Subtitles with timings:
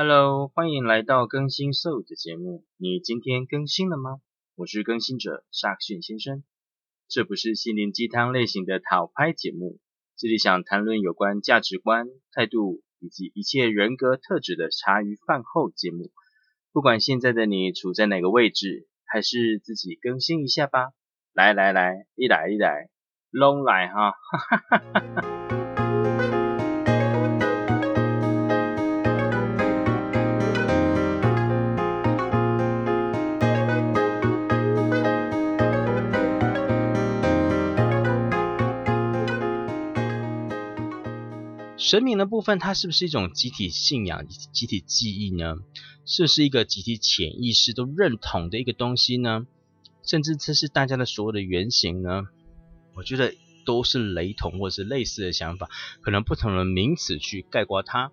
[0.00, 2.64] Hello，欢迎来到更新 So 的节目。
[2.76, 4.20] 你今天更新了吗？
[4.54, 6.44] 我是更新者沙克逊先生。
[7.08, 9.80] 这不是心灵鸡汤类型的讨拍节目，
[10.16, 16.12] 这里想谈论有关价值观、态度以及一切人格特质的茶余饭后节目。
[16.72, 20.92] 不管现在的你处在哪个位置，还是自己更新一下吧。
[21.32, 22.88] 来来来，一来一来，
[23.32, 24.12] 拢来哈！
[24.12, 25.67] 哈哈哈哈。
[41.78, 45.58] 神明的部分，它是不是一种集体信仰、集体记忆呢？
[46.04, 49.46] 是不是一个集体潜意识都认同的一个东西呢？
[50.02, 52.26] 甚至这是大家的所有的原型呢？
[52.94, 53.32] 我觉得
[53.64, 55.70] 都是雷同或者是类似的想法，
[56.02, 58.10] 可能不同的名词去概括它。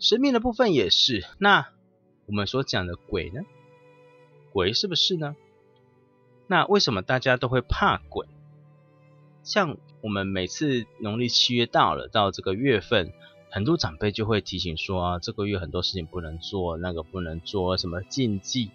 [0.00, 1.24] 神明的部分也是。
[1.38, 1.68] 那
[2.26, 3.42] 我们所讲的鬼呢？
[4.52, 5.36] 鬼是不是呢？
[6.48, 8.26] 那为什么大家都会怕鬼？
[9.46, 13.12] 像我们每次农历七月到了，到这个月份，
[13.48, 18.72] 很多长辈就会提醒说啊，这个月很多事情不能做，那个不能做，什么禁忌？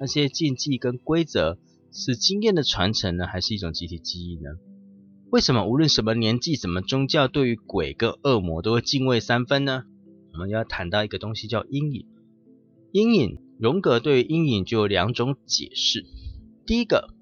[0.00, 1.58] 那些禁忌跟规则
[1.92, 4.52] 是经验的传承呢，还是一种集体记忆呢？
[5.30, 9.84] 为什么无论什么年纪、什么宗教，对于鬼跟恶魔都会敬畏三分呢？
[10.32, 12.06] 我们要谈到一个东西叫阴影。
[12.92, 16.06] 阴影，荣格对于阴影就有两种解释。
[16.64, 17.13] 第一个。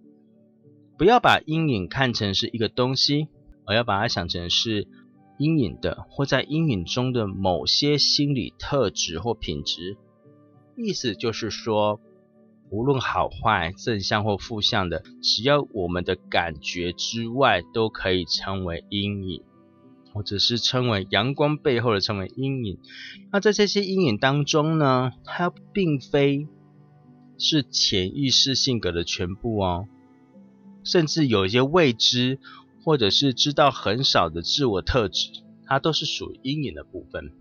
[1.02, 3.26] 不要把阴影看成是一个东西，
[3.66, 4.86] 而要把它想成是
[5.36, 9.96] 阴影的，或在阴影中的某些心理特质或品质。
[10.76, 11.98] 意思就是说，
[12.70, 19.42] 无论好坏、正向或负向的，只要我们的感觉之外，都可以称为阴影，
[20.14, 22.78] 或者是称为阳光背后的称为阴影。
[23.32, 26.46] 那在这些阴影当中呢，它并非
[27.38, 29.88] 是潜意识性格的全部哦。
[30.84, 32.38] 甚至有一些未知，
[32.84, 35.30] 或者是知道很少的自我特质，
[35.66, 37.32] 它都是属于阴影的部分。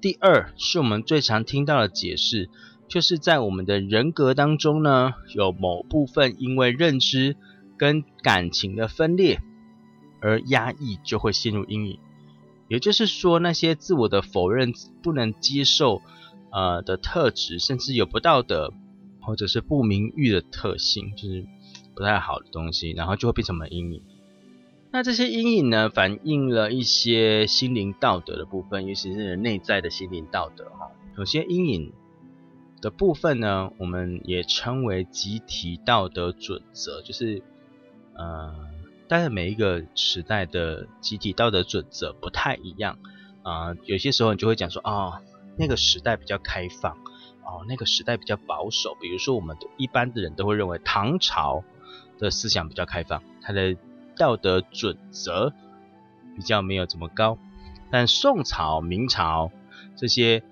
[0.00, 2.48] 第二，是我们最常听到的解释，
[2.88, 7.36] 就是在我们的人格当中呢，有某部分因为认知
[7.76, 9.42] 跟感情的分裂
[10.22, 11.98] 而压抑，就会陷入阴影。
[12.68, 16.00] 也就是说，那些自我的否认、不能接受
[16.50, 18.72] 呃的特质，甚至有不道德
[19.20, 21.44] 或者是不名誉的特性，就是。
[21.94, 24.02] 不太好的东西，然后就会变成我们阴影。
[24.92, 30.90] 那这些阴影呢，反映了一些心灵道德的部分，尤其是内在的心灵道德哈。
[31.16, 31.92] 有些阴影
[32.80, 37.40] 的部分呢，我们也称为集体道德准则，就是
[38.14, 38.52] 呃，
[39.06, 42.98] 但是每一个时代的集体道德准则不太一样
[43.44, 43.76] 啊。
[43.84, 45.20] 有些时候你就会讲说，哦，
[45.56, 46.94] 那个时代比较开放，
[47.44, 48.96] 哦，那个时代比较保守。
[49.00, 51.62] 比如说，我们一般的人都会认为唐朝。
[52.18, 53.76] 的思想比较开放，他的
[54.16, 55.52] 道德准则
[56.36, 57.38] 比较没有这么高。
[57.90, 59.50] 但宋朝、明朝
[59.96, 60.42] 这些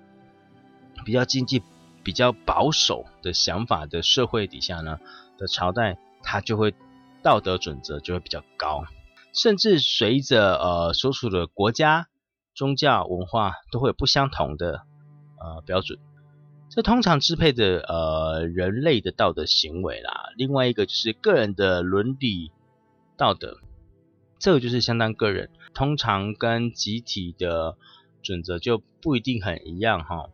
[1.05, 1.63] 比较经济
[2.03, 4.99] 比较保守的想法的社会底下呢
[5.37, 6.73] 的朝代，它就会
[7.21, 8.85] 道德准则就会比较高，
[9.33, 12.07] 甚至随着呃所处的国家、
[12.55, 14.81] 宗教、文化都会有不相同的
[15.39, 15.99] 呃标准。
[16.69, 22.51] 这通常支配的呃人类的道德行为啦，另外一个就是个人的伦理
[23.17, 23.57] 道德，
[24.37, 27.75] 这个就是相当个人，通常跟集体的
[28.21, 30.29] 准则就不一定很一样哈。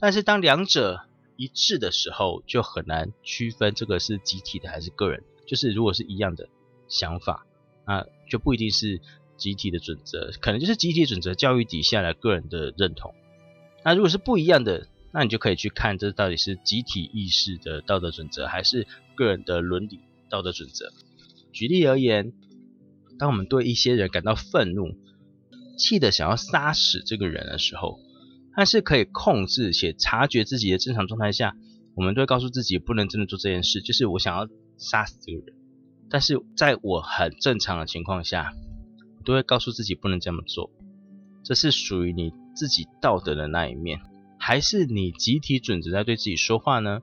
[0.00, 1.04] 但是当两者
[1.36, 5.22] 一致的时候，就很难区分这个是集体的还是个人。
[5.46, 6.48] 就是如果是一样的
[6.88, 7.46] 想法，
[7.86, 9.00] 那就不一定是
[9.36, 13.14] 集体的准则，可能就是集体准则教育底下的个人的认同。
[13.84, 14.88] 那如果是不一样的。
[15.12, 20.00] 那你就可以去看，这到底是集体意识的道德准则，还是个人的伦理
[20.30, 20.92] 道德准则？
[21.52, 22.32] 举例而言，
[23.18, 24.96] 当我们对一些人感到愤怒、
[25.76, 28.00] 气的想要杀死这个人的时候，
[28.56, 31.54] 但是可以控制且察觉自己的正常状态下，
[31.94, 34.48] 我们都会告诉自己不能真的做这件事，就是我想要
[34.78, 35.56] 杀死这个人。
[36.08, 38.54] 但是在我很正常的情况下，
[39.18, 40.70] 我都会告诉自己不能这么做，
[41.44, 44.00] 这是属于你自己道德的那一面。
[44.44, 47.00] 还是你集体准则在对自己说话呢？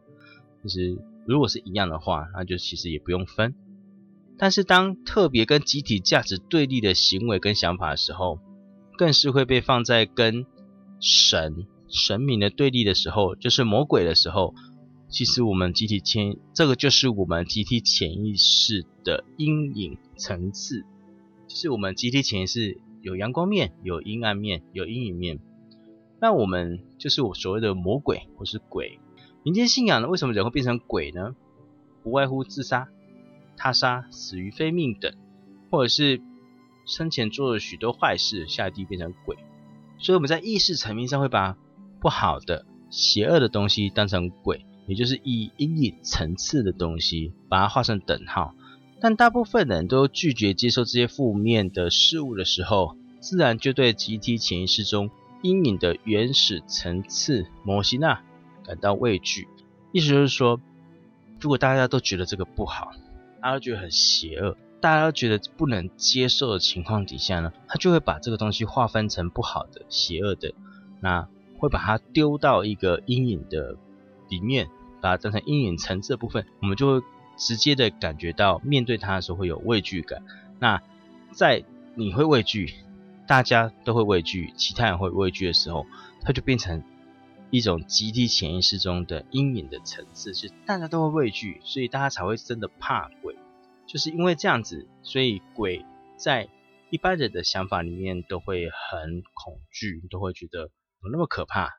[0.61, 3.55] 就是如果是一样的话，那就其实也不用分。
[4.37, 8.41] 但是当特别跟集体价值对立的行为跟想法的时候，
[8.97, 10.45] 更是会被放在跟
[10.99, 14.53] 神、神明的对立的时候，就是魔鬼的时候。
[15.07, 20.83] 其实我们集体潜，这个就是我们集体潜意识的阴影层次。
[21.47, 25.39] 就是我们集体潜意识有阳光面、有阴暗面、有阴影面。
[26.21, 28.99] 那我们就是我所谓的魔鬼或是鬼。
[29.43, 31.35] 民间信仰呢，为什么人会变成鬼呢？
[32.03, 32.89] 不外乎自杀、
[33.55, 35.13] 他杀、死于非命等，
[35.71, 36.21] 或者是
[36.85, 39.37] 生前做了许多坏事，下地变成鬼。
[39.97, 41.57] 所以我们在意识层面上会把
[41.99, 48.55] 不好的、邪恶的东西当成鬼，也就是以阴影层次的东西把它画上等号。
[49.01, 55.09] 但大部分人都拒绝接受这些负面的事物的时候，自然就对集体潜意识中
[55.41, 58.21] 阴影的原始层次摩西娜
[58.63, 59.47] 感到畏惧。
[59.91, 60.59] 意思就是说，
[61.39, 62.91] 如果大家都觉得这个不好，
[63.41, 70.53] 大家都觉得很邪恶，大家都觉得不能接受的情况底下呢，他就会把这个东西划分成不好的、邪恶的，
[70.99, 71.27] 那
[71.57, 73.77] 会把它丢到一个阴影的
[74.29, 74.67] 里面，
[75.01, 77.05] 把它当成阴影层次的部分，我们就会。
[77.39, 80.21] 直接的感觉到面对他的时候会有畏惧感，
[80.59, 80.81] 那
[81.31, 81.63] 在
[81.95, 82.73] 你会畏惧，
[83.29, 85.85] 大家都会畏惧，其他人会畏惧的时候，
[86.23, 86.83] 它就变成
[87.51, 93.35] 一种集体潜意识中的阴影的层次，是大家都会畏惧，所以大家才会真的怕鬼，
[93.85, 95.85] 就是因为这样子，所以鬼
[96.17, 96.49] 在
[96.89, 100.61] 一般人的想法里面都会很恐惧，都会觉得
[101.03, 101.75] 有那么可怕。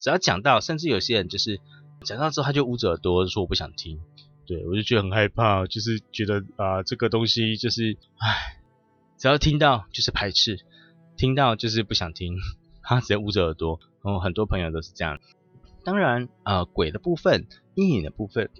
[0.00, 1.60] 只要讲到，甚至有些人就是
[2.04, 4.00] 讲到之后他就捂着耳朵说我不想听。
[4.46, 8.62] 对，我就觉得很害怕，就是觉得啊，这个东西就是，唉，
[9.18, 10.64] 只要听到就是排斥，
[11.16, 12.36] 听到就是不想听，
[12.82, 13.80] 他直接捂着耳朵。
[14.02, 15.18] 然后很多朋友都是这样。
[15.82, 18.50] 当然，呃，鬼的部分、阴影的部分，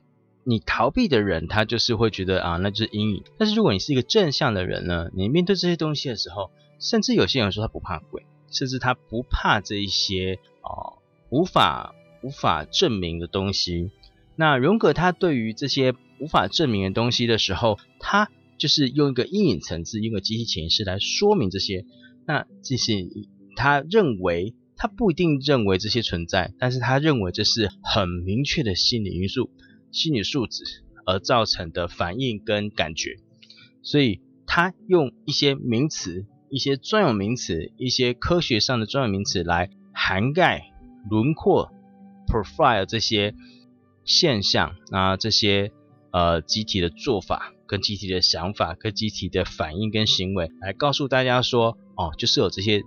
[0.43, 3.23] 你逃避的人，他就是会觉得啊，那就是阴影。
[3.39, 6.51] 但是如果你是一个正向的人呢，你面对这些东西的时候，
[6.81, 10.99] 甚至有些人说他不怕鬼，甚至他不怕这一些哦
[11.31, 13.91] 无法无法证明的东西。
[14.35, 21.85] 那荣格他对于这些无法证明的东西的时候，他就是用一个阴影层次，用一个集体潜意识来说明这些。
[22.27, 23.07] 那这些
[23.55, 29.51] 他认为他不一定认为这些存在，但是他认为这是很明确的心理因素、
[29.93, 30.65] 心理素质
[31.05, 33.17] 而造成的反应跟感觉。
[33.83, 40.73] 所以他用一些名词、一些专有名词、一些科学上的专有名词来涵盖、
[41.09, 41.71] 轮廓、
[42.27, 43.35] profile 这些。
[44.09, 45.73] 现象啊，这些
[46.13, 52.83] 呃集体的做法、跟集体的想法、跟集体的反应跟行为，来告诉大家说，哦，就是有这些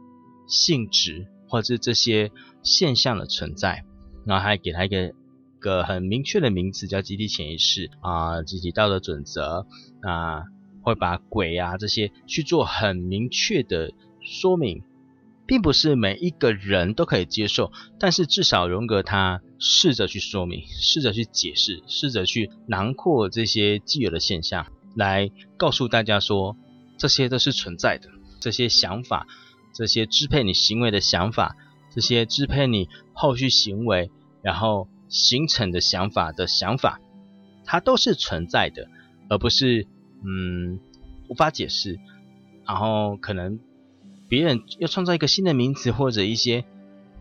[0.47, 2.31] 性质或者是这些
[2.63, 3.83] 现象的存在，
[4.25, 5.13] 然后还给他一个
[5.59, 9.65] 个很明确的名词，叫集体潜意识啊，集体道德准则
[10.01, 10.43] 啊，
[10.81, 13.91] 会把鬼啊这些去做很明确的
[14.21, 14.83] 说明。
[15.47, 26.55] 并不是每一个人都可以接受，但是至少荣格他试着去说明，试着去解释，试着去囊括这些既有的现象，来告诉大家说
[26.99, 29.27] 这些都是存在的，这些想法，
[29.73, 31.55] 这些支配你行为的想法，
[31.91, 34.09] 这些支配你后续行为
[34.41, 36.99] 然后形成的想法的想法，
[37.65, 38.87] 它都是存在的，
[39.29, 39.87] 而不是
[40.25, 40.79] 嗯
[41.27, 41.99] 无法解释，
[42.65, 43.59] 然后可能。
[44.27, 46.63] 别人要创造一个新的名词或者一些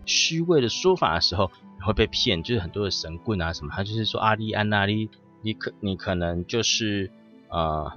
[0.04, 2.42] 虚伪的说法的时候，你会被骗。
[2.42, 5.08] 就是很多的神棍啊什么，他就是说阿利安娜利，
[5.40, 7.10] 你可你可能就是
[7.48, 7.90] 呃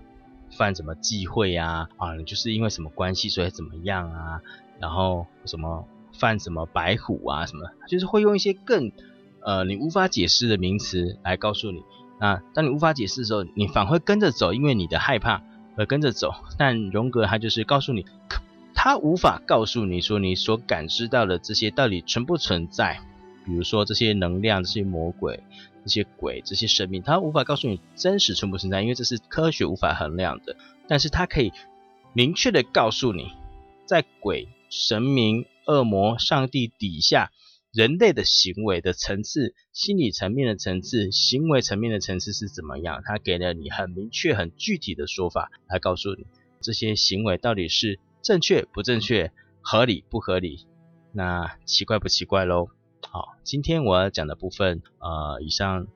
[0.52, 4.42] 犯什么忌讳啊啊，就是因为什么关系所以怎么样啊，
[4.80, 8.92] 然后什么犯什么白虎啊什么，就是会用一些更
[9.42, 11.84] 呃你无法解释的名词来告诉你。
[12.20, 15.42] 那当你无法解释的时候，你反会跟着走，因为你的害怕
[15.76, 16.34] 而跟着走。
[16.58, 18.06] 但荣格他就是告诉你。
[18.74, 23.00] 他无法告诉你说你所感知到的这些到底存不存在，
[23.46, 25.44] 比如说这些能量、这些魔鬼、
[25.84, 30.56] 这些鬼、这些生命，他无法告诉你真实存不存在，因为这是科学无法衡量的。
[30.88, 31.52] 但是他可以
[32.14, 33.32] 明确的告诉你，
[33.86, 37.32] 在鬼、神明、恶魔、上帝底下，
[37.72, 43.02] 人类的行为的层次、心理层面的层次、行为层面的层次是怎么样？
[43.06, 46.26] 他给了你很明确、很具体的说法来告诉你
[46.62, 48.00] 这些行为到底是。
[48.24, 50.68] 正确不正确，合理不合理，
[51.12, 52.68] 那奇怪不奇怪喽？
[53.10, 55.88] 好，今天我要讲的部分，呃，以上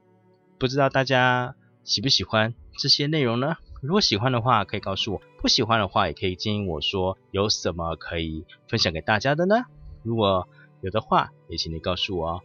[0.57, 3.57] 不知道大家喜不喜欢这些内容呢？
[3.81, 9.65] 如果喜欢的话，可以告诉我；不喜欢的话，也可以建议我说有什么可以分享给大家的呢？
[10.03, 10.49] 如果
[10.81, 12.41] 有的话，也请你告诉我哦。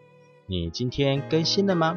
[0.46, 1.96] 你今天更新了吗？